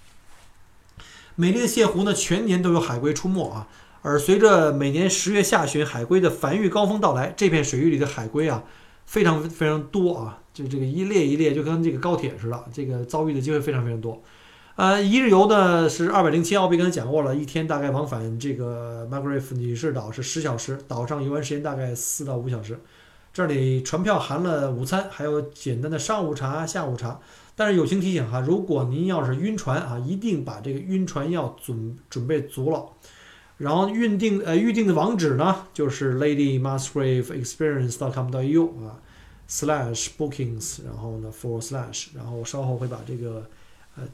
[1.34, 3.68] 美丽的泻湖呢，全年都有海龟出没啊。
[4.02, 8.64] 而随着每年十月下旬海龟的繁育高峰到来，这片水域里的海龟啊，
[9.10, 14.22] 非常非常多啊，就这个一列一列，就跟这个高铁似的，这个遭遇的机会非常非常多。
[14.76, 22.78] 呃，一日游呢是二百零七澳币，刚才讲过了，一天大概往返这个 Margaret 女士岛是十小时，岛上游玩时间大概四到五小时。
[23.32, 27.18] 这里船票含了午餐，还有简单的上午茶、下午茶。
[27.56, 32.86] 但是友情提醒哈，如果您要是晕船啊，一定把这个晕船药准准备足了。
[33.60, 38.98] 然后预定呃预定的网址呢，就是 Lady Musgrave Experience.com.au 啊
[39.48, 43.46] ，slash bookings，然后呢 for slash，然后稍后会把这个
[43.96, 44.04] 呃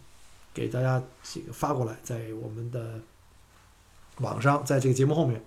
[0.53, 3.01] 给大家这个发过来，在我们的
[4.19, 5.41] 网上，在这个节目后面。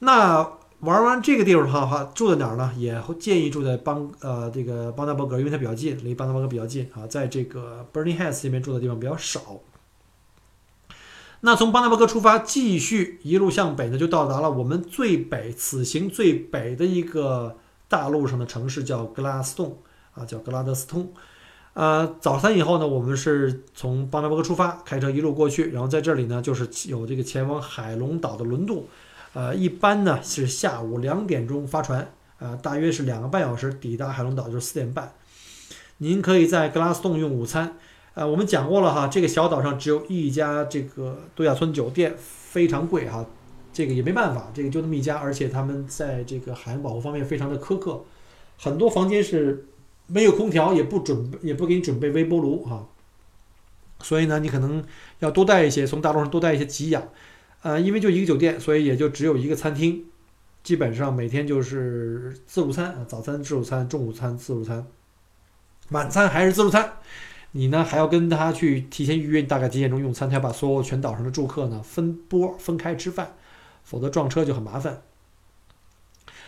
[0.00, 0.48] 那。
[0.80, 2.72] 玩完这个地方的话，住在哪儿呢？
[2.74, 7.06] 也建议住在邦呃这个邦达伯格，因为它比较近，离邦达伯格比较近啊。
[7.06, 9.60] 在这个 Burnie Heads 这边住的地方比较少。
[11.42, 17.56] 那从邦纳伯格出发，继续一路向北呢，就到达了我们最北此行最北的一个
[17.88, 19.72] 大陆上的城市，叫格拉斯顿
[20.12, 21.10] 啊，叫格拉德斯通。
[21.72, 28.86] 呃，早餐以后呢，我们是从邦纳伯格出发，开车一路过去，然后在这里呢，就是有这个前往海龙岛的轮渡。
[29.32, 35.14] 呃，一般呢是下午两点钟发船，呃，大约是两个半小时抵达海龙岛，就是四点半。
[35.98, 37.76] 您可以在格拉斯顿用午餐。
[38.14, 43.24] 呃，我们讲过了哈，这个小岛上只有一家这个度假村酒店，非常贵哈，
[43.72, 48.04] 这个也没办法，这个就那么一家，而且他们在这个海洋保护方面非常的苛刻，
[48.58, 49.66] 很多房间是
[50.08, 52.88] 没有空调，也不准也不给你准备微波炉哈，
[54.00, 54.84] 所以呢，你可能
[55.20, 57.08] 要多带一些，从大陆上多带一些给养。
[57.62, 60.06] 呃，因为就一个酒店，所以也就只有一个餐厅，
[60.64, 64.86] 基本上每天就是自助餐啊，早餐自助餐，中午餐自助餐，
[65.90, 66.94] 晚餐还是自助餐。
[67.52, 73.34] 你呢还要跟他去提前预约，大概几点钟用餐，他要把所有全岛上的住客呢分波分开吃饭，
[73.82, 75.02] 否则撞车就很麻烦。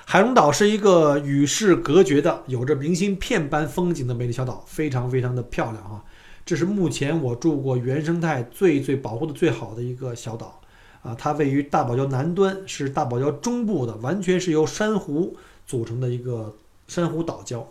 [0.05, 6.05] 海龙岛是一个与世隔绝的、有着明信片般风景的美丽小岛，非常非常的漂亮啊！
[6.45, 10.61] 这是目前我住过原生态最最保护的最好的一个小岛。
[11.03, 15.37] 啊，它位于大堡礁南端，是大堡礁中部的，完全是由珊瑚
[15.67, 16.55] 组成的一个
[16.87, 17.65] 珊瑚岛礁，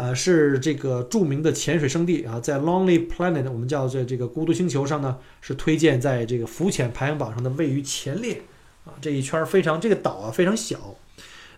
[0.00, 8.40] 呃，是这个著名的潜水圣地啊，在 Lonely Planet，我们叫做这个孤独星球上呢，是推荐在这个浮潜排行榜上的位于前列
[8.86, 8.96] 啊。
[9.02, 10.96] 这一圈非常，这个岛啊非常小，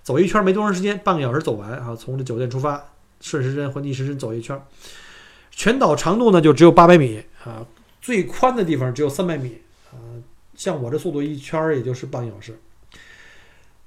[0.02, 1.94] 走一圈没多长时间，半个小时走完啊。
[1.94, 2.85] 从这酒店出发，
[3.20, 4.61] 顺时针或逆时针走一圈，
[5.52, 7.64] 全岛长度呢就只有八百米啊，
[8.00, 9.59] 最宽的地方只有三百米
[9.92, 10.18] 啊。
[10.57, 12.59] 像我这速度一圈也就是半小时，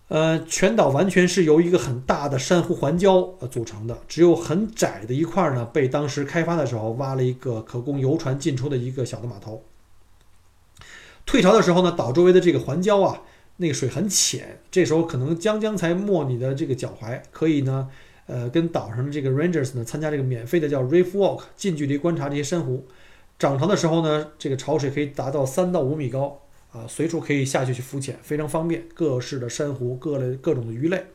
[0.07, 9.63] 呃，全岛完全是由一个很大的珊瑚环礁呃组成的，只有很窄的一块呢，被当时开发的时候挖了一个可供游船进出的一个小的码头。
[11.25, 13.23] 退潮的时候呢，岛周围的这个环礁啊，
[13.57, 17.89] 那个水很浅，这时候可能将将才没你的这个脚踝，可以呢，
[18.27, 22.85] 呃，跟岛上的这个 Rangers 呢参加这个免费的叫 Reef Walk，近距离观察这些珊瑚。
[23.39, 26.41] 涨潮的时候呢，这个潮水可以达到三到五米高
[26.75, 28.83] 啊，随处可以下去去浮潜，非常方便。
[28.93, 31.05] 各式的珊瑚，各类各种的鱼类，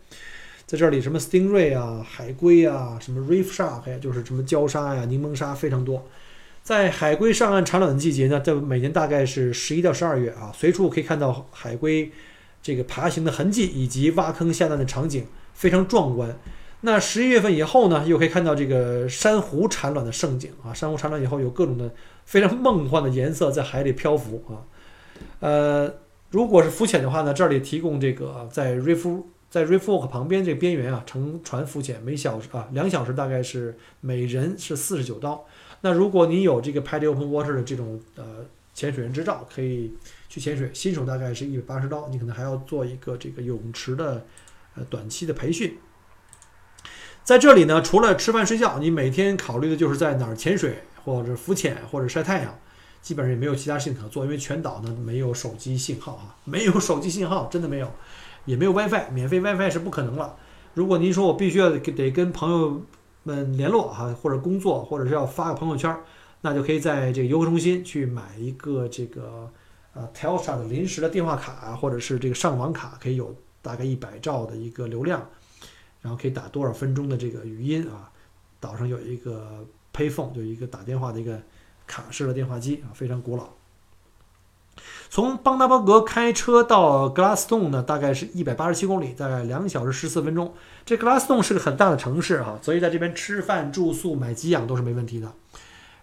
[0.66, 6.08] 在这里什么 Stingray 啊、海龟啊、什么 Reef Shark 呀，就是什么礁鲨呀、柠檬鲨非常多。
[6.62, 12.10] 在海龟上岸产卵的季节呢，在每年大概是十一到十二月啊，随处可以看到海龟
[12.62, 16.38] 这个爬行的痕迹以及挖坑下蛋的场景，非常壮观。
[16.82, 20.72] 那十一月份以后呢，又可以看到这个珊瑚产卵的盛景啊！
[20.72, 21.92] 珊瑚产卵以后，有各种的
[22.24, 24.64] 非常梦幻的颜色在海里漂浮啊。
[25.40, 25.92] 呃，
[26.30, 35.44] 如果是浮潜的话呢，这里提供这个在 Reef 在 Reef Walk 旁边这个边缘啊，乘船浮潜，每小时啊两小时大概是每人是四十九刀。
[35.80, 39.92] 那如果你有这个 PADI Open Water 的这种呃潜水员执照，可以
[40.28, 44.24] 去潜水，新手大概是一百八十刀，你可能还要做一个这个泳池的
[44.76, 45.76] 呃短期的培训。
[47.24, 52.58] 在这里呢，除了吃饭睡觉，你每天考虑的就是在哪儿潜水，或者浮潜，或者晒太阳，
[53.02, 57.90] 基本上也没有其他事情可做，因为全岛呢没有手机信号啊， 没有手机信号，真的没有，
[58.44, 60.36] 也没有 WiFi，免费 WiFi 是不可能了。
[60.74, 62.82] 如果您说我必须要得跟朋友
[63.22, 65.96] 们联络哈，或者工作，或者是要发个朋友圈，
[66.42, 69.50] 那就可以在这个游客中心去买一个这个
[69.94, 75.26] 呃 Telstra 的临时的电话卡，或者是这个上网卡，可以有大概一百兆的一个流量。
[76.02, 78.10] 然后可以打多少分钟的这个语音啊？
[78.58, 79.62] 岛上有一个
[79.94, 81.38] payphone，就一个打电话的一个
[81.90, 83.48] 卡式的电话机啊，非常古老。
[85.08, 90.54] 从邦达伯格开车到格拉斯顿呢，大概是一百八十七公里，大概两小时十四分钟。
[90.86, 95.32] 这格拉斯顿是个很大的城市哈，所以在这边吃饭、住宿、买给养都是没问题的。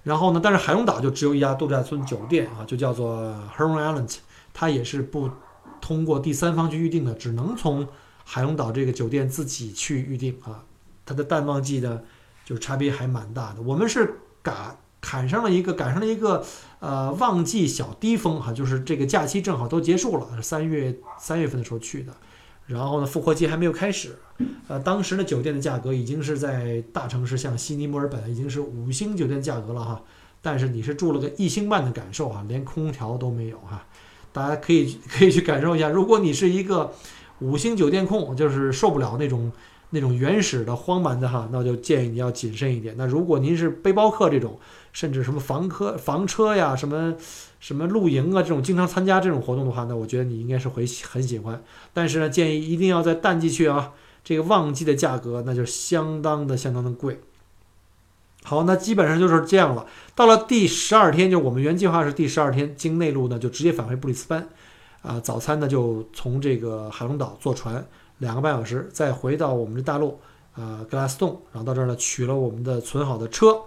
[0.04, 4.18] 然后呢，但是海龙岛就只有一家度假村酒店啊，就叫做 Heron Island，
[4.54, 5.30] 它也是不
[5.80, 7.88] 通过第三方去预定的，只能从。
[8.30, 10.66] 海龙岛这个酒店自己去预定啊，
[11.06, 12.02] 它的淡旺季呢，
[12.44, 13.62] 就是差别还蛮大的。
[13.62, 14.76] 我们是赶
[15.10, 16.44] 赶上了一个赶上了一个
[16.80, 22.12] 呃旺季小低峰哈，就是这个假期正好都结束了，三月三月份的时候去的。
[22.66, 24.18] 然后呢，复活节还没有开始，
[24.68, 30.02] 呃，当时的酒店的价格已经是在大城市，像悉尼、墨尔本已经是五星酒店价格了哈。
[30.42, 33.86] 但是你是住了个一星半的感受哈，连空调都没有哈。
[34.34, 36.94] 大家可以可以去感受一下，如果你是一个。
[37.40, 39.52] 五星酒店控就是受不了那种
[39.92, 42.96] 那种原始的荒蛮的哈，那就建议你要谨慎一点。
[42.98, 44.60] 那如果您是背包客这种，
[44.92, 47.16] 甚至什么房客房车呀，什么
[47.60, 51.64] 什么露营啊这种经常参加这种活动的话，那我觉得你应该是会很喜欢。
[51.94, 57.22] 但是呢，建议一定要在淡季去啊，这个旺季的价格那就相当的相当的贵。
[58.44, 59.86] 好，那基本上就是这样了。
[60.16, 64.50] 到了第十二天，就我们原计划是第十二天经内陆呢，就直接返回布里斯班。
[65.02, 67.86] 啊，早餐呢就从这个海龙岛坐船
[68.20, 70.20] 两个半小时，再回到我们的大陆，
[70.54, 73.62] 啊，格拉斯顿，然后到这儿呢取了我们的存好的车，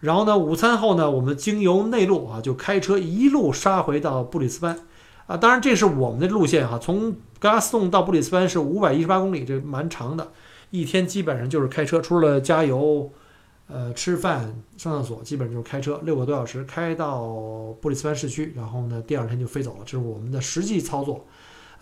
[0.00, 4.78] 然后呢午餐后呢，我们经由内陆啊，就开车一路杀回到布里斯班，
[5.26, 10.32] 啊，当然这是我们的路线哈，从格拉斯顿到布里斯班是五百一十八公里，这蛮长的，
[10.70, 13.10] 一天基本上就是开车，除了加油。
[13.68, 19.78] 呃，吃饭、上厕所，基本就是开车六个多小时，开到布里斯班市区，然后呢，第二天就飞走了。
[19.86, 21.24] 这是我们的实际操作。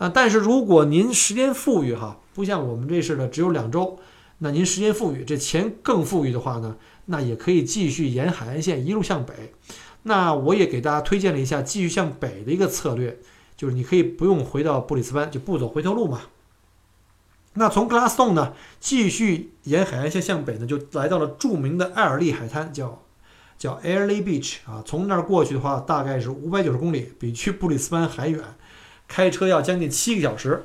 [0.01, 3.99] 啊，但是如果您时间富裕哈，不像我们这似的只有两周，
[4.39, 9.53] 那您时间富裕，这钱更富裕的话呢，那也可以继续沿海岸线一路向北。
[10.01, 13.19] 那我也给大家推荐了一下继续向北的一个策略，
[13.55, 16.21] 就是你可以不用回到布里斯班，就不走回头路嘛。
[17.53, 23.03] 那从格拉斯顿呢，继续沿海岸线向北呢，就来到了著名的艾尔利海滩，叫
[23.59, 24.81] 叫 Airly Beach 啊。
[24.83, 28.41] 从那儿过去的话，大概是五百九十公里，比去布里斯班还远，
[29.11, 30.63] 开车要将近七个小时。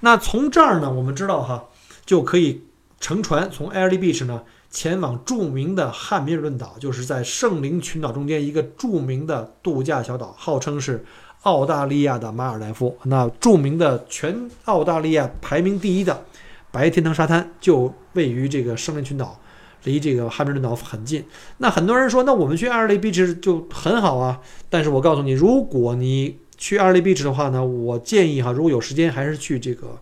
[0.00, 1.66] 那从这儿呢，我们知道哈，
[2.04, 2.64] 就可以
[2.98, 11.04] 乘船从 Airly Beach 呢前往著名的汉密尔顿岛，就是在圣灵群岛中间一个著名的度假小岛，号称是。
[11.44, 16.24] 澳大利亚的马尔代夫，那著名的全澳大利亚排名第一的
[16.70, 19.38] 白天堂沙滩就位于这个圣灵群岛，
[19.82, 21.22] 离这个汉密尔顿岛很近。
[21.58, 24.40] 那很多人说，那我们去艾尔利 beach 就很好啊。
[24.70, 30.00] 但是我告诉你，如果你去艾尔利 beach 的话呢，我建议哈，如果有时间，还是去这个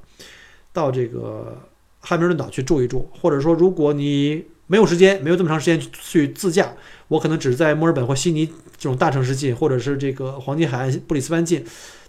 [0.72, 1.60] 到这个
[1.98, 4.44] 汉密尔顿岛去住一住，或者说如果你。
[4.68, 6.72] 没有时间，没有这么长时间去自驾，
[7.08, 11.62] 我可能只在墨尔本或悉尼这种大城市近，或者是这个黄金海岸布里斯班近，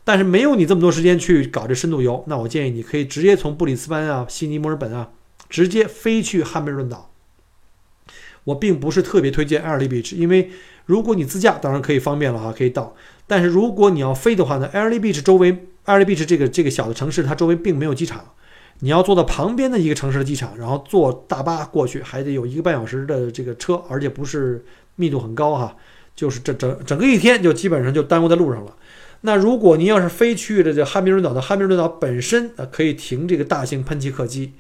[0.06, 5.10] 但是没有你这么多时间去搞这深度游，那我建议你可以直接从布里斯班啊、悉尼、墨尔本啊，
[5.50, 7.12] 直接飞去汉密尔顿岛。
[8.46, 10.52] 我并不是特别推荐艾尔利 beach，因为
[10.86, 12.96] 如果你自驾，当然可以方便了哈，可以到，
[13.34, 15.52] 但是如果你要飞的话呢，艾尔利 beach 周围
[15.86, 18.24] aiy Beach 这个这个小的城市，它周围并没有机场，
[18.82, 24.64] 你要坐到旁边的一个城市的机场，然后坐大巴过去，还得有一个半小时的这个车，而且不是
[24.98, 25.76] 密度很高哈，
[26.16, 28.76] 就是这整整个一天就基本上就耽误在路上了。
[29.22, 34.54] 那如果您要是飞去的这汉密尔顿岛的汉密尔顿岛本身呃可以停这个大型喷气客机，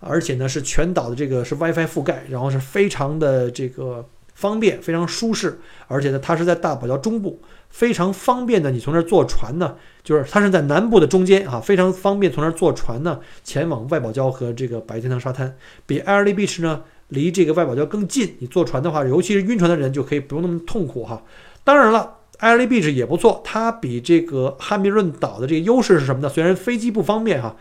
[0.00, 7.40] 而且呢是全岛的这个是 WiFi 覆盖，然后是非常的这个方便，非常舒适，而且呢它是在大堡礁中部，
[7.74, 8.70] 非常方便的。
[8.70, 18.36] 你从这儿坐船呢，就是它是在南部的中间啊，非常方便从那儿坐船呢前往外堡礁和这个白天堂沙滩，比 a i r l y Beach 呢离这个外堡礁更近。
[18.38, 21.22] 你坐船的话，尤其是晕船的人就可以不用那么痛苦哈。
[21.64, 22.18] 当然了。
[22.40, 26.28] 艾尔利 Beach 也不错，它比这个汉密尔顿岛的这个优势是什么呢？
[26.28, 27.54] 虽然飞机不方便哈，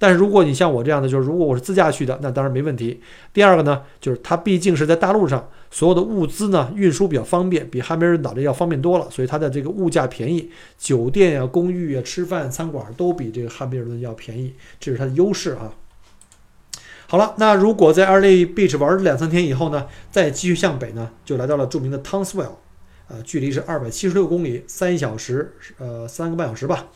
[0.00, 3.00] 但是如果你像我这样的，就是如果我是自驾去的，那当然没问题。
[3.32, 15.74] 第二个呢，就是它毕竟是在大陆上，所有的物资呢运输比较方便，比汉密尔顿岛这要方便多了，所以它的这个物价便宜，酒店啊、公寓啊、吃饭、餐馆都比这个汉密尔顿要便宜，这是它的优势啊。
[17.06, 22.56] 好了，那如果在艾尔利 Beach 玩两三天以后呢，再继续向北呢，就来到了著名的 Townsville。
[23.08, 26.88] 呃，距离是二百七十六公里，三小时，呃，三个半小时吧。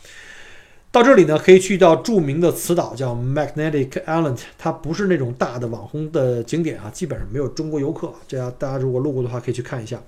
[0.92, 4.38] 到这里呢，可以去到著名的磁岛，叫 Magnetic Island。
[4.58, 8.12] 它不是那种大的网红的景点啊，基本上没有中国游客。
[8.28, 9.98] 这样大家如果路过的话，可以去看一下。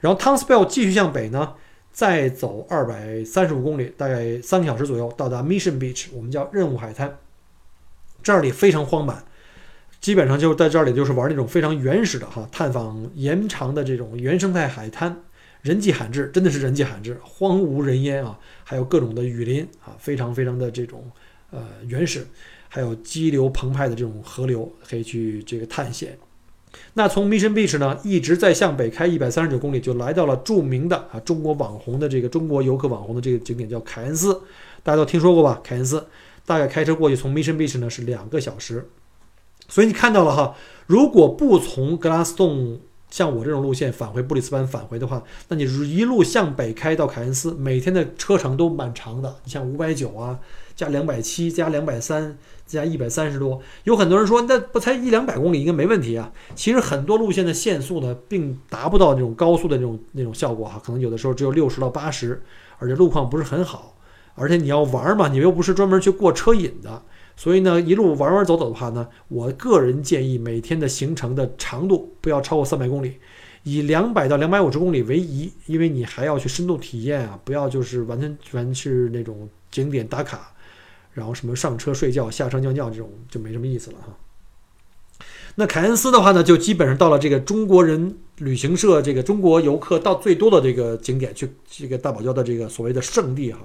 [0.00, 1.54] 然后 Townsville 继续向北呢，
[1.90, 7.16] 再走二百三十五公里，大概三个小时左右，到达 Mission Beach，我们叫任务海滩。
[8.22, 9.24] 这里非常荒蛮，
[9.98, 15.22] 基本上就在这里就是玩那种非常原始的哈，探访延长的这种原生态海滩。
[15.64, 18.38] 人迹罕至，真的是人迹罕至，荒无人烟啊！
[18.64, 21.10] 还有各种的雨林啊，非常非常的这种
[21.50, 22.26] 呃原始，
[22.68, 26.18] 还有激流澎湃的这种河流，可以去这个探险。
[26.92, 34.38] 那从 Mission Beach 呢，一直在向北开一百三十九公里，就来到了著名的啊中国网红的这个中国游客网红的这个景点，叫凯恩斯，
[34.82, 35.62] 大家都听说过吧？
[35.64, 36.06] 凯恩斯
[36.44, 38.86] 大概开车过去，从 Mission Beach 呢是两个小时。
[39.70, 40.54] 所以你看到了哈，
[40.86, 42.78] 如果不从格拉斯顿。
[43.14, 49.36] 像我这种路线返回布里斯班返回的话，那你一路向北开到凯恩斯，每天的车程都蛮长的。
[49.44, 50.36] 你像五百九啊，
[50.74, 52.36] 加两百七，加两百三，
[52.66, 53.62] 加一百三十多。
[53.84, 56.32] 有很多人说，那不才一两百公里应该没问题啊。
[56.56, 62.42] 其实很多路线的限速呢，并达不到那种高速的那种那种效果哈，可能有的时候只有六十到八十，
[62.78, 63.96] 而且路况不是很好。
[64.34, 67.00] 而且你要玩嘛，你又不是专门去过车瘾的。
[67.36, 73.16] 所以呢，一路玩玩走走的话呢，我个人建议每天的行程的长度不要超过三百公里，
[73.64, 80.54] 以两百到两百五十公里为宜，因为你还要去深度体验啊，不要就是完全全是那种景点打卡，
[81.12, 84.16] 然后什么上车睡觉、下车尿尿这种就没什么意思了哈。
[85.56, 93.58] 那凯恩斯的话呢，就基本上到了这个中国人旅行社这个中国游客到最多的这个景点去，这个大堡礁的这个所谓的圣地哈。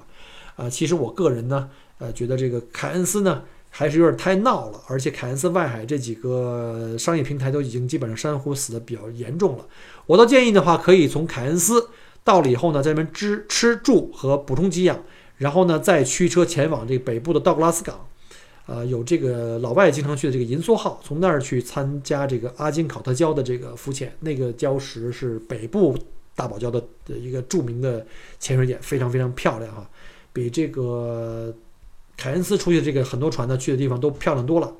[0.56, 3.44] 啊，其实我个人呢，呃，觉得这个凯恩斯呢。
[3.72, 9.66] 还是有点太闹了，而且凯恩斯外海这几个商业平台都已经基本上珊瑚死的比较严重了。
[10.06, 11.88] 我倒建议的话，可以从凯恩斯
[12.24, 15.02] 到了以后呢，在那边吃吃住和补充给养，
[15.36, 18.06] 然后呢再驱车前往这个北部的道格拉斯港，
[18.66, 25.96] 呃，有这个老外经常去的这个银梭号，从那儿去参加这个阿金考特礁的这个浮潜，那个礁石是北部
[26.34, 28.04] 大堡礁的的一个著名的
[28.40, 29.88] 潜水点，非常非常漂亮哈，
[30.32, 31.54] 比这个。
[32.20, 34.70] 凯恩斯出去的这个很多船呢，去的地方都漂亮多了。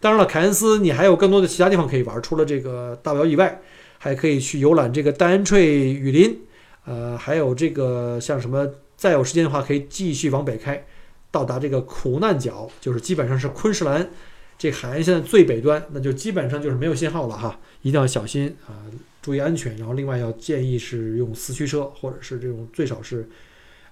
[0.00, 3.60] 当然了，凯恩斯你还有更多的其他地方可以玩，除了这个大堡以外，
[3.98, 6.40] 还可以去游览这个戴恩翠雨林，
[6.84, 10.84] 呃，还有这个像什么，再有时间的话可以继续往北开，
[11.30, 14.10] 到达这个苦难角，就是基本上是昆士兰
[14.58, 18.82] 这海岸线的最北端，那就基本上就是没有信号了哈，一定要小心啊，
[19.22, 19.76] 注意安全。
[19.76, 23.28] 然后另外要建议是用四驱车，或者是这种最少是，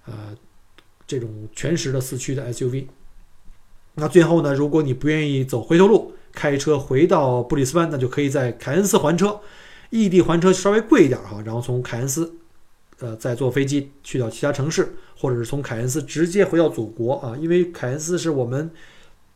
[0.07, 0.37] 呃。
[1.09, 2.85] 这种全时的四驱的 SUV，
[3.99, 9.41] 那最后呢，如果你不愿意走回头路，开车回到布里斯班，那就可以在凯恩斯还车，
[9.89, 12.31] 异地还车稍微贵一点哈，然后从凯恩斯，
[12.99, 18.71] 呃，再坐飞机去到其他城市，或者是从凯恩斯直接回到祖国啊，因为凯恩斯是我们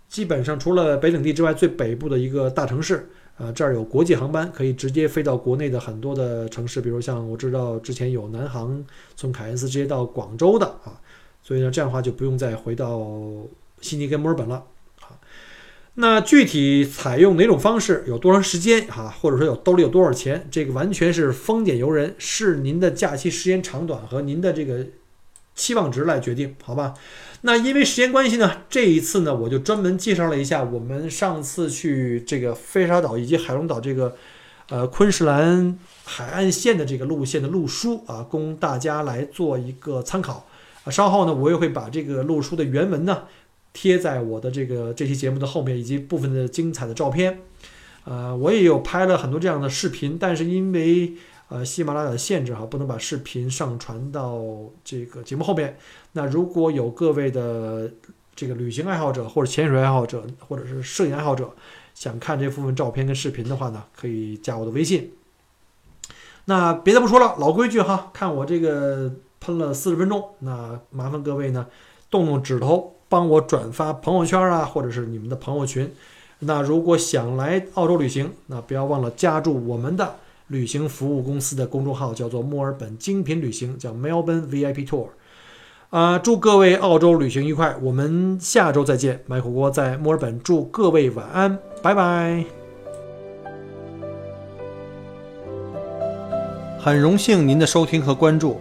[0.08, 3.08] 基本上除了北领地之外最北部的一个大城市，
[3.38, 8.84] 啊，这儿有国际航班可以直接飞到国内的很多的城市，比如像我知道之前有南航
[9.16, 11.00] 从凯恩斯直接到广州的啊。
[11.42, 13.06] 所以呢，这样的话就不用再回到
[13.80, 14.66] 悉尼跟墨尔本了
[15.00, 15.18] 啊。
[15.94, 24.86] 那具体采用哪种方式，有多长时间啊，或者说有兜里有多少钱，这个完全是风点由人，是您的假期时间长短和您的这个
[25.54, 26.94] 期望值来决定，好吧？
[27.42, 34.14] 那因为时间关系呢，这一次呢，我就专门介绍了一下我们上次去这个飞沙岛以及海龙岛这个
[34.68, 40.46] 呃昆士兰海岸线的这个路线的路书啊，供大家来做一个参考。
[40.90, 43.24] 稍后呢，我也会把这个路书的原文呢
[43.72, 47.40] 贴在我的这个这期节目的后面，以及部分的精彩的照片。
[48.04, 51.12] 呃，我也有拍了很多这样的视频，但是因为
[51.48, 54.42] 呃喜马拉雅的限制哈，不能把视频上传到
[54.82, 55.76] 这个节目后面。
[56.12, 57.92] 那如果有各位的
[58.34, 61.54] 这个旅行爱好者，或者潜水爱好者，或者是摄影爱好者，
[61.94, 65.12] 想看这部分照片跟视频的话呢，可以加我的微信。
[66.46, 71.66] 那别的不说了，老规矩哈，看我这个喷了四十分钟，那麻烦各位呢
[72.10, 75.92] 动动指头，帮我转发朋友圈啊，或者是你们的朋友群。
[76.38, 80.14] 那如果想来澳洲旅行，那不要忘了加入我们的
[80.46, 85.08] 旅行服务公司的公众号，叫做墨尔本精品旅行，叫 Melbourne VIP Tour。
[85.90, 89.20] 啊，祝各位澳洲旅行愉快，我们下周再见。
[89.26, 92.44] 买火锅在墨尔本，祝各位晚安，拜拜。
[96.78, 98.60] 很荣幸您的收听和关注。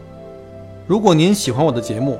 [0.88, 2.20] 如果您喜欢我的节目，